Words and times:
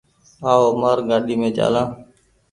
آئو 0.49 0.67
مآر 0.81 0.97
گآڏي 1.09 1.35
مين 1.39 1.51
چآلآن۔ 1.57 1.87